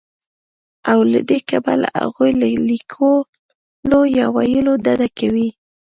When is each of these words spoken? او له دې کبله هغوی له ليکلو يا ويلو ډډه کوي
او 0.91 0.99
له 1.11 1.19
دې 1.29 1.39
کبله 1.49 1.87
هغوی 1.99 2.31
له 2.41 2.47
ليکلو 2.69 4.01
يا 4.17 4.25
ويلو 4.35 4.73
ډډه 4.85 5.07
کوي 5.19 5.49